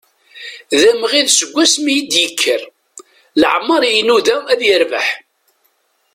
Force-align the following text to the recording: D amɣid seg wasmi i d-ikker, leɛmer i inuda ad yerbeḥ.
D 0.79 0.81
amɣid 0.91 1.27
seg 1.31 1.49
wasmi 1.53 1.93
i 1.99 2.01
d-ikker, 2.11 2.61
leɛmer 3.39 3.81
i 3.89 3.91
inuda 3.99 4.37
ad 4.51 4.59
yerbeḥ. 4.67 5.07